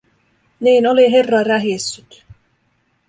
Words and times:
Niin 0.59 0.87
oli 0.87 1.11
herra 1.11 1.43
rähissyt. 1.43 2.23